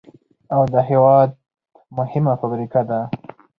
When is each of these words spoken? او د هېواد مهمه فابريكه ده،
او 0.55 0.61
د 0.73 0.75
هېواد 0.89 1.29
مهمه 1.97 2.33
فابريكه 2.39 2.81
ده، 2.89 2.99